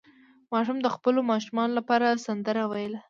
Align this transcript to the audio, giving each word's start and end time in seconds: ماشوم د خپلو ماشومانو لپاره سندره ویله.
ماشوم 0.53 0.77
د 0.81 0.87
خپلو 0.95 1.19
ماشومانو 1.31 1.73
لپاره 1.79 2.07
سندره 2.25 2.63
ویله. 2.71 2.99